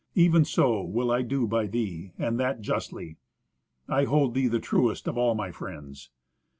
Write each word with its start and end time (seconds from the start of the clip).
Even 0.15 0.43
so 0.45 0.81
will 0.81 1.11
I 1.11 1.21
do 1.21 1.45
by 1.45 1.67
thee, 1.67 2.11
and 2.17 2.39
that 2.39 2.59
justly. 2.59 3.17
I 3.87 4.05
hold 4.05 4.33
thee 4.33 4.49
trustiest 4.49 5.07
of 5.07 5.15
all 5.15 5.35
my 5.35 5.51
friends. 5.51 6.09